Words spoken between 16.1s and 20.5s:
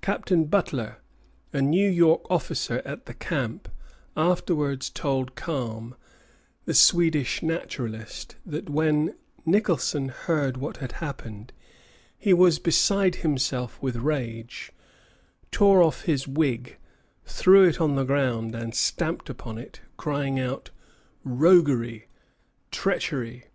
wig, threw it on the ground and stamped upon it, crying